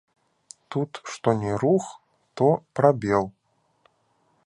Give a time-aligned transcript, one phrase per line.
[0.75, 1.85] Тут што ні рух,
[2.41, 2.45] то
[2.81, 3.33] прабел.